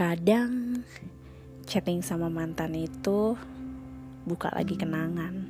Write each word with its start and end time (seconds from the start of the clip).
Kadang 0.00 0.80
chatting 1.68 2.00
sama 2.00 2.32
mantan 2.32 2.72
itu 2.72 3.36
buka 4.24 4.48
lagi 4.56 4.72
kenangan. 4.72 5.44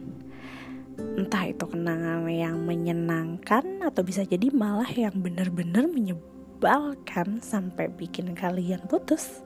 Entah 0.98 1.54
itu 1.54 1.70
kenangan 1.70 2.26
yang 2.26 2.58
menyenangkan 2.66 3.78
atau 3.86 4.02
bisa 4.02 4.26
jadi 4.26 4.50
malah 4.50 4.90
yang 4.90 5.22
bener-bener 5.22 5.86
menyebalkan 5.86 7.38
sampai 7.38 7.94
bikin 7.94 8.34
kalian 8.34 8.82
putus. 8.90 9.38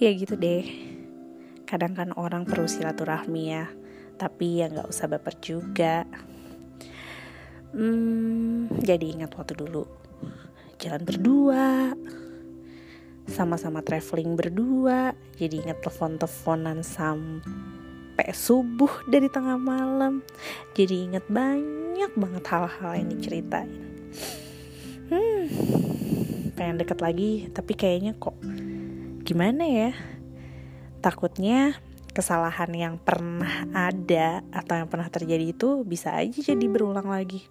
Ya 0.00 0.08
gitu 0.16 0.40
deh. 0.40 0.64
Kadang 1.68 1.92
kan 1.92 2.16
orang 2.16 2.48
perlu 2.48 2.64
silaturahmi 2.64 3.52
ya, 3.52 3.68
tapi 4.16 4.64
ya 4.64 4.72
nggak 4.72 4.88
usah 4.88 5.04
baper 5.04 5.36
juga. 5.36 6.08
Hmm, 7.76 8.72
jadi 8.80 9.20
ingat 9.20 9.36
waktu 9.36 9.52
dulu 9.52 9.84
jalan 10.80 11.04
berdua, 11.04 11.92
sama-sama 13.28 13.84
traveling 13.84 14.34
berdua 14.34 15.12
jadi 15.36 15.62
inget 15.62 15.78
telepon-teleponan 15.84 16.80
sampai 16.82 18.32
subuh 18.34 18.90
dari 19.06 19.30
tengah 19.30 19.60
malam. 19.60 20.26
Jadi 20.74 21.06
inget 21.06 21.24
banyak 21.30 22.10
banget 22.18 22.44
hal-hal 22.50 22.92
yang 22.98 23.08
diceritain. 23.14 23.70
Hmm 25.12 25.78
pengen 26.58 26.82
deket 26.82 26.98
lagi 26.98 27.46
tapi 27.54 27.78
kayaknya 27.78 28.18
kok 28.18 28.34
gimana 29.22 29.62
ya? 29.62 29.90
Takutnya 30.98 31.78
kesalahan 32.10 32.74
yang 32.74 32.94
pernah 32.98 33.70
ada 33.70 34.42
atau 34.50 34.74
yang 34.74 34.90
pernah 34.90 35.06
terjadi 35.06 35.54
itu 35.54 35.86
bisa 35.86 36.18
aja 36.18 36.34
jadi 36.34 36.66
berulang 36.66 37.06
lagi. 37.06 37.46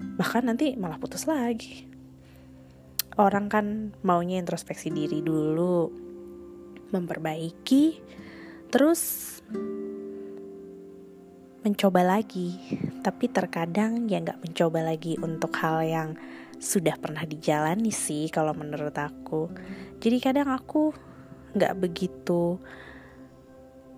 Bahkan 0.00 0.48
nanti 0.48 0.72
malah 0.80 0.96
putus 0.96 1.28
lagi 1.28 1.93
orang 3.18 3.46
kan 3.46 3.66
maunya 4.02 4.42
introspeksi 4.42 4.90
diri 4.90 5.22
dulu 5.22 5.90
memperbaiki 6.90 7.84
terus 8.70 9.34
mencoba 11.64 12.04
lagi. 12.04 12.60
Tapi 13.00 13.24
terkadang 13.32 14.04
ya 14.10 14.20
nggak 14.20 14.42
mencoba 14.44 14.84
lagi 14.84 15.16
untuk 15.16 15.56
hal 15.62 15.80
yang 15.86 16.10
sudah 16.60 16.96
pernah 17.00 17.24
dijalani 17.24 17.90
sih 17.90 18.28
kalau 18.28 18.52
menurut 18.52 18.94
aku. 18.94 19.48
Jadi 20.02 20.16
kadang 20.20 20.52
aku 20.52 20.92
nggak 21.54 21.74
begitu 21.78 22.58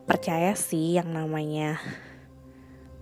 percaya 0.07 0.55
sih 0.55 0.95
yang 0.95 1.11
namanya 1.11 1.83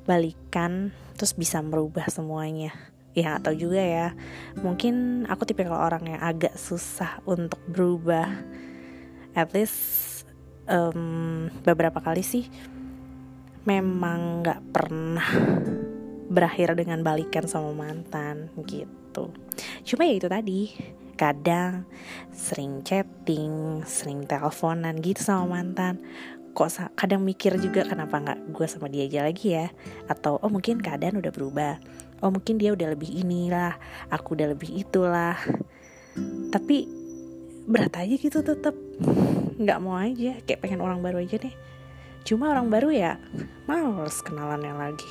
balikan 0.08 0.94
terus 1.16 1.36
bisa 1.36 1.60
merubah 1.60 2.08
semuanya 2.08 2.93
ya 3.14 3.38
atau 3.38 3.54
juga 3.54 3.80
ya. 3.80 4.12
Mungkin 4.58 5.24
aku 5.30 5.46
tipe 5.46 5.62
kalau 5.62 5.80
orang 5.80 6.18
yang 6.18 6.20
agak 6.20 6.58
susah 6.58 7.22
untuk 7.24 7.62
berubah. 7.70 8.28
At 9.34 9.50
least 9.54 10.22
um, 10.68 11.48
beberapa 11.62 11.98
kali 12.02 12.22
sih 12.22 12.46
memang 13.64 14.44
nggak 14.44 14.60
pernah 14.70 15.28
berakhir 16.28 16.76
dengan 16.76 17.00
balikan 17.00 17.48
sama 17.48 17.72
mantan 17.72 18.52
gitu. 18.68 19.32
Cuma 19.86 20.04
ya 20.04 20.14
itu 20.18 20.28
tadi 20.28 20.60
kadang 21.14 21.86
sering 22.34 22.82
chatting 22.82 23.86
sering 23.86 24.26
teleponan 24.26 24.98
gitu 25.00 25.22
sama 25.22 25.62
mantan. 25.62 26.02
Kok 26.54 26.94
kadang 26.94 27.26
mikir 27.26 27.58
juga 27.58 27.82
kenapa 27.82 28.14
nggak 28.22 28.54
gue 28.54 28.66
sama 28.70 28.86
dia 28.86 29.10
aja 29.10 29.26
lagi 29.26 29.58
ya? 29.58 29.74
Atau 30.06 30.38
oh 30.38 30.50
mungkin 30.50 30.78
keadaan 30.78 31.18
udah 31.18 31.32
berubah 31.34 31.82
oh 32.24 32.32
mungkin 32.32 32.56
dia 32.56 32.72
udah 32.72 32.96
lebih 32.96 33.12
inilah 33.12 33.76
aku 34.08 34.32
udah 34.32 34.56
lebih 34.56 34.72
itulah. 34.72 35.36
Tapi 36.48 36.88
berat 37.68 37.92
aja 38.00 38.14
gitu 38.16 38.40
tetap 38.40 38.72
nggak 39.60 39.78
mau 39.84 40.00
aja 40.00 40.40
kayak 40.48 40.60
pengen 40.64 40.80
orang 40.80 41.04
baru 41.04 41.20
aja 41.20 41.36
deh. 41.36 41.54
Cuma 42.24 42.48
orang 42.48 42.72
baru 42.72 42.88
ya 42.88 43.20
males 43.68 44.24
kenalannya 44.24 44.72
lagi. 44.72 45.10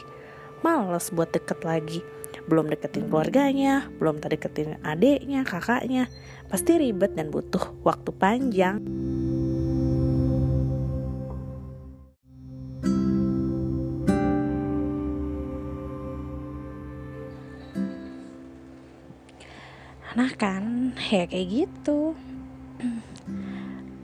Males 0.66 1.14
buat 1.14 1.30
deket 1.30 1.62
lagi. 1.62 2.02
Belum 2.50 2.66
deketin 2.68 3.08
keluarganya 3.08 3.88
belum 4.02 4.18
tak 4.18 4.34
deketin 4.36 4.82
adiknya 4.82 5.46
kakaknya. 5.46 6.10
Pasti 6.50 6.82
ribet 6.82 7.14
dan 7.14 7.30
butuh 7.30 7.78
waktu 7.86 8.10
panjang 8.10 8.82
Nah 20.14 20.30
kan, 20.38 20.94
ya 21.10 21.26
kayak 21.26 21.48
gitu. 21.50 22.14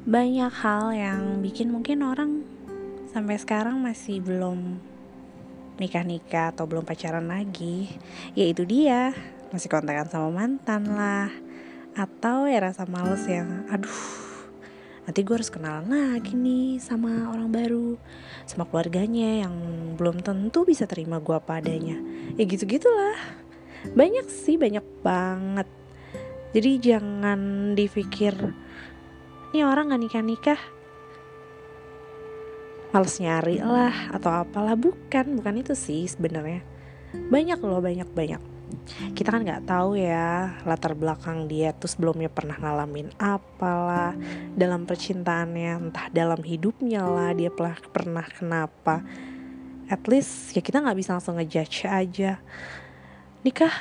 Banyak 0.09 0.53
hal 0.65 0.89
yang 0.89 1.21
bikin 1.45 1.69
mungkin 1.69 2.01
orang 2.01 2.41
sampai 3.13 3.37
sekarang 3.37 3.77
masih 3.77 4.17
belum 4.17 4.81
nikah-nikah 5.77 6.49
atau 6.49 6.65
belum 6.65 6.81
pacaran 6.81 7.29
lagi. 7.29 7.93
Ya 8.33 8.49
itu 8.49 8.65
dia, 8.65 9.13
masih 9.53 9.69
kontekan 9.69 10.09
sama 10.09 10.33
mantan 10.33 10.89
lah. 10.97 11.29
Atau 11.93 12.49
ya 12.49 12.57
rasa 12.57 12.89
males 12.89 13.21
yang, 13.29 13.69
aduh 13.69 14.25
nanti 15.05 15.25
gue 15.25 15.41
harus 15.41 15.49
kenalan 15.49 15.89
lagi 15.89 16.37
nih 16.37 16.77
sama 16.77 17.33
orang 17.33 17.49
baru 17.49 17.97
Sama 18.45 18.69
keluarganya 18.69 19.41
yang 19.41 19.57
belum 19.97 20.21
tentu 20.21 20.69
bisa 20.69 20.85
terima 20.85 21.17
gue 21.17 21.33
padanya 21.41 21.97
Ya 22.37 22.45
gitu-gitulah. 22.45 23.17
Banyak 23.97 24.29
sih, 24.29 24.61
banyak 24.61 24.85
banget 25.01 25.65
jadi 26.55 26.71
jangan 26.81 27.73
dipikir 27.77 28.33
ini 29.49 29.65
orang 29.65 29.93
gak 29.93 30.01
nikah 30.01 30.23
nikah 30.25 30.61
males 32.89 33.21
nyari 33.21 33.61
lah 33.61 34.09
atau 34.13 34.33
apalah. 34.33 34.73
Bukan 34.73 35.37
bukan 35.37 35.61
itu 35.61 35.73
sih 35.77 36.09
sebenarnya. 36.09 36.65
Banyak 37.13 37.59
loh 37.61 37.81
banyak 37.81 38.09
banyak. 38.09 38.41
Kita 39.17 39.33
kan 39.33 39.41
nggak 39.41 39.65
tahu 39.65 39.97
ya 39.97 40.53
latar 40.61 40.93
belakang 40.93 41.49
dia 41.49 41.73
tuh 41.73 41.89
sebelumnya 41.89 42.29
pernah 42.29 42.53
ngalamin 42.53 43.09
apalah 43.17 44.13
dalam 44.53 44.85
percintaannya 44.85 45.89
entah 45.89 46.05
dalam 46.13 46.37
hidupnya 46.45 47.01
lah 47.01 47.33
dia 47.33 47.49
pernah 47.49 47.77
pernah 47.89 48.25
kenapa. 48.29 49.01
At 49.89 50.05
least 50.05 50.53
ya 50.53 50.61
kita 50.61 50.85
nggak 50.85 50.97
bisa 51.01 51.17
langsung 51.17 51.41
ngejudge 51.41 51.89
aja. 51.89 52.37
Nikah 53.41 53.73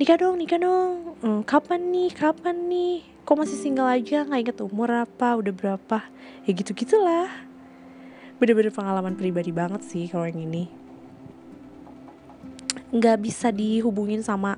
nikah 0.00 0.16
dong 0.16 0.40
nikah 0.40 0.56
dong. 0.56 1.12
Hmm, 1.20 1.44
kapan 1.44 1.92
nih 1.92 2.08
kapan 2.16 2.56
nih? 2.72 3.04
Kok 3.28 3.36
masih 3.36 3.60
single 3.60 3.84
aja? 3.84 4.24
Nggak 4.24 4.40
inget 4.40 4.58
umur 4.64 4.88
apa 5.04 5.36
udah 5.36 5.52
berapa? 5.52 6.08
Ya 6.48 6.56
gitu 6.56 6.72
gitulah 6.72 7.28
bener-bener 8.40 8.72
pengalaman 8.72 9.12
pribadi 9.12 9.52
banget 9.52 9.84
sih 9.84 10.08
kalau 10.08 10.24
yang 10.24 10.40
ini. 10.40 10.72
Nggak 12.96 13.20
bisa 13.20 13.52
dihubungin 13.52 14.24
sama 14.24 14.56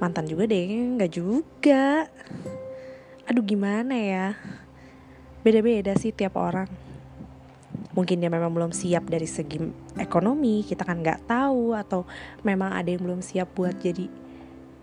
mantan 0.00 0.24
juga 0.24 0.48
deh 0.48 0.96
nggak 0.96 1.12
juga. 1.12 2.08
Aduh 3.28 3.44
gimana 3.44 3.92
ya? 4.00 4.32
Beda-beda 5.44 5.92
sih 6.00 6.08
tiap 6.08 6.40
orang. 6.40 6.72
Mungkin 7.92 8.16
dia 8.16 8.32
memang 8.32 8.48
belum 8.56 8.72
siap 8.72 9.12
dari 9.12 9.28
segi 9.28 9.60
ekonomi 10.00 10.64
kita 10.64 10.88
kan 10.88 11.04
nggak 11.04 11.28
tahu 11.28 11.76
atau 11.76 12.08
memang 12.40 12.72
ada 12.72 12.88
yang 12.88 13.04
belum 13.04 13.20
siap 13.20 13.52
buat 13.52 13.76
jadi 13.76 14.27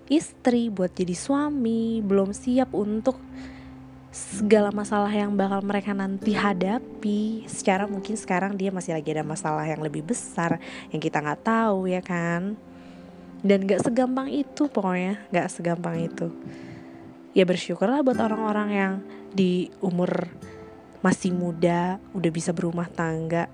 istri, 0.08 0.70
buat 0.70 0.94
jadi 0.94 1.14
suami, 1.14 2.02
belum 2.06 2.32
siap 2.32 2.74
untuk 2.78 3.18
segala 4.16 4.72
masalah 4.72 5.12
yang 5.12 5.36
bakal 5.36 5.60
mereka 5.60 5.92
nanti 5.92 6.32
hadapi. 6.32 7.44
Secara 7.52 7.84
mungkin 7.84 8.16
sekarang 8.16 8.56
dia 8.56 8.72
masih 8.72 8.96
lagi 8.96 9.12
ada 9.12 9.28
masalah 9.28 9.68
yang 9.68 9.84
lebih 9.84 10.08
besar 10.08 10.64
yang 10.88 11.04
kita 11.04 11.20
nggak 11.20 11.44
tahu 11.44 11.92
ya 11.92 12.00
kan? 12.00 12.56
Dan 13.44 13.68
nggak 13.68 13.84
segampang 13.84 14.32
itu 14.32 14.72
pokoknya. 14.72 15.20
Nggak 15.30 15.52
segampang 15.52 16.00
itu. 16.00 16.32
Ya 17.36 17.44
bersyukurlah 17.44 18.00
buat 18.02 18.16
orang-orang 18.24 18.70
yang 18.72 18.94
di 19.36 19.68
umur 19.84 20.32
masih 21.04 21.36
muda 21.36 22.00
udah 22.16 22.32
bisa 22.32 22.56
berumah 22.56 22.88
tangga. 22.88 23.52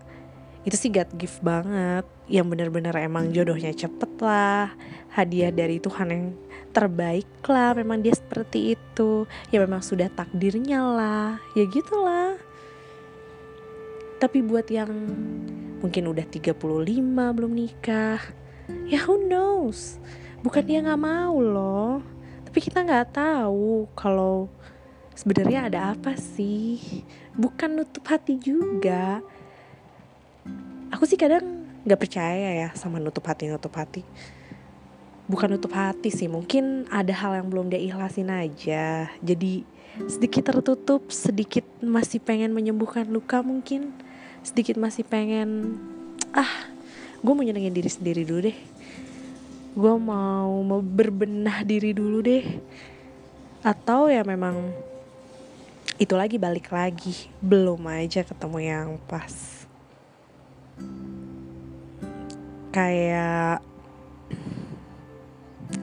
Itu 0.61 0.77
sih 0.77 0.93
God 0.93 1.09
gift 1.17 1.41
banget 1.41 2.05
yang 2.31 2.47
bener-bener 2.47 2.95
emang 2.95 3.35
jodohnya 3.35 3.75
cepet 3.75 4.11
lah. 4.23 4.71
Hadiah 5.11 5.51
dari 5.51 5.83
Tuhan 5.83 6.07
yang 6.07 6.25
terbaik 6.71 7.27
lah 7.51 7.75
memang 7.75 7.99
dia 7.99 8.15
seperti 8.15 8.79
itu. 8.79 9.27
Ya 9.51 9.59
memang 9.59 9.83
sudah 9.83 10.07
takdirnya 10.07 10.79
lah. 10.79 11.43
Ya 11.59 11.67
gitulah. 11.67 12.39
Tapi 14.23 14.39
buat 14.39 14.71
yang 14.71 14.89
mungkin 15.83 16.07
udah 16.07 16.23
35 16.23 16.55
belum 17.11 17.51
nikah 17.51 18.21
ya 18.87 19.03
who 19.03 19.19
knows? 19.27 19.99
Bukan 20.39 20.63
dia 20.63 20.79
nggak 20.79 21.01
mau 21.03 21.35
loh. 21.37 21.99
Tapi 22.47 22.59
kita 22.63 22.83
nggak 22.87 23.11
tahu 23.15 23.91
kalau 23.93 24.47
sebenarnya 25.13 25.67
ada 25.67 25.79
apa 25.91 26.15
sih. 26.15 27.03
Bukan 27.35 27.75
nutup 27.75 28.07
hati 28.07 28.39
juga. 28.39 29.19
Aku 30.91 31.03
sih 31.07 31.15
kadang 31.19 31.60
nggak 31.81 31.99
percaya 31.99 32.49
ya 32.65 32.69
sama 32.77 33.01
nutup 33.01 33.25
hati 33.25 33.49
nutup 33.49 33.73
hati. 33.73 34.05
Bukan 35.25 35.57
nutup 35.57 35.73
hati 35.73 36.11
sih 36.13 36.29
mungkin 36.29 36.85
ada 36.91 37.13
hal 37.15 37.39
yang 37.41 37.47
belum 37.49 37.71
dia 37.71 37.81
ikhlasin 37.81 38.29
aja. 38.29 39.09
Jadi 39.23 39.65
sedikit 40.05 40.51
tertutup 40.51 41.09
sedikit 41.09 41.65
masih 41.81 42.21
pengen 42.21 42.53
menyembuhkan 42.53 43.09
luka 43.09 43.41
mungkin. 43.41 43.95
Sedikit 44.45 44.77
masih 44.77 45.05
pengen 45.07 45.77
ah 46.33 46.69
gue 47.21 47.33
mau 47.33 47.45
nyenengin 47.45 47.73
diri 47.73 47.89
sendiri 47.89 48.21
dulu 48.27 48.51
deh. 48.51 48.57
Gue 49.71 49.95
mau 49.97 50.51
mau 50.61 50.81
berbenah 50.83 51.63
diri 51.65 51.95
dulu 51.95 52.21
deh. 52.21 52.45
Atau 53.61 54.09
ya 54.09 54.21
memang 54.25 54.73
itu 55.97 56.13
lagi 56.13 56.37
balik 56.37 56.69
lagi. 56.69 57.29
Belum 57.41 57.81
aja 57.89 58.21
ketemu 58.21 58.57
yang 58.61 58.89
pas 59.09 59.61
kayak 62.71 63.61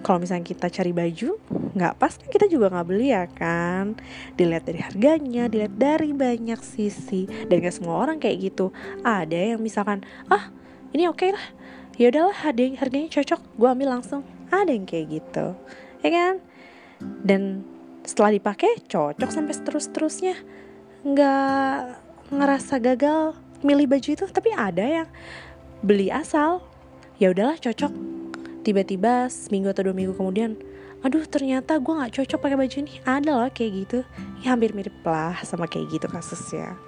kalau 0.04 0.20
misalnya 0.20 0.44
kita 0.44 0.68
cari 0.68 0.92
baju 0.92 1.40
nggak 1.48 1.94
pas 1.96 2.12
kan 2.12 2.28
kita 2.28 2.48
juga 2.48 2.68
nggak 2.72 2.86
beli 2.88 3.12
ya 3.12 3.24
kan? 3.30 3.96
Dilihat 4.34 4.66
dari 4.66 4.80
harganya 4.82 5.46
dilihat 5.46 5.74
dari 5.76 6.10
banyak 6.12 6.60
sisi. 6.64 7.28
Dan 7.46 7.62
gak 7.62 7.76
semua 7.76 8.02
orang 8.02 8.18
kayak 8.18 8.52
gitu. 8.52 8.74
Ada 9.06 9.54
yang 9.54 9.60
misalkan 9.62 10.02
ah 10.28 10.50
ini 10.92 11.06
oke 11.06 11.22
okay 11.22 11.30
lah. 11.32 11.46
Ya 11.98 12.14
udahlah 12.14 12.36
harganya, 12.46 13.10
cocok. 13.10 13.58
Gue 13.58 13.68
ambil 13.74 13.98
langsung. 13.98 14.22
Ada 14.54 14.70
yang 14.70 14.86
kayak 14.86 15.18
gitu. 15.18 15.46
Ya 16.06 16.10
kan? 16.14 16.34
Dan 17.26 17.66
setelah 18.06 18.38
dipakai 18.38 18.86
cocok 18.86 19.28
sampai 19.28 19.54
terus 19.66 19.90
terusnya 19.90 20.38
nggak 21.02 21.74
ngerasa 22.30 22.78
gagal 22.78 23.34
milih 23.66 23.90
baju 23.90 24.08
itu. 24.14 24.24
Tapi 24.30 24.54
ada 24.54 24.86
yang 24.86 25.08
beli 25.82 26.06
asal 26.10 26.62
ya 27.18 27.34
udahlah 27.34 27.58
cocok. 27.58 27.92
Tiba-tiba 28.62 29.30
seminggu 29.30 29.70
atau 29.70 29.90
dua 29.90 29.94
minggu 29.94 30.14
kemudian 30.14 30.58
aduh 30.98 31.22
ternyata 31.30 31.78
gue 31.78 31.94
nggak 31.94 32.14
cocok 32.18 32.38
pakai 32.42 32.56
baju 32.58 32.76
ini. 32.82 32.94
Ada 33.06 33.30
loh 33.34 33.50
kayak 33.52 33.70
gitu. 33.86 33.98
Ya 34.42 34.54
hampir 34.56 34.74
mirip 34.74 34.94
lah 35.04 35.38
sama 35.46 35.70
kayak 35.70 35.92
gitu 35.92 36.06
kasusnya 36.10 36.87